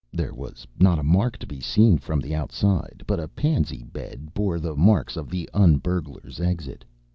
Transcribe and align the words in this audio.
There 0.11 0.33
was 0.33 0.65
not 0.79 0.97
a 0.97 1.03
mark 1.03 1.37
to 1.37 1.45
be 1.45 1.59
seen 1.61 1.99
from 1.99 2.21
the 2.21 2.33
outside, 2.33 3.03
but 3.05 3.19
a 3.19 3.27
pansy 3.27 3.83
bed 3.83 4.33
bore 4.33 4.59
the 4.59 4.75
marks 4.75 5.15
of 5.15 5.29
the 5.29 5.47
un 5.53 5.77
burglar's 5.77 6.39
exit. 6.39 6.83